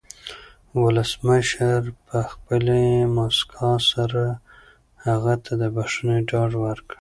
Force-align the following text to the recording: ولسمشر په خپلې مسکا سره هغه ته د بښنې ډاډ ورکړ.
ولسمشر 0.81 1.81
په 2.07 2.17
خپلې 2.31 2.83
مسکا 3.15 3.71
سره 3.91 4.23
هغه 5.05 5.33
ته 5.43 5.51
د 5.61 5.63
بښنې 5.75 6.17
ډاډ 6.29 6.51
ورکړ. 6.63 6.89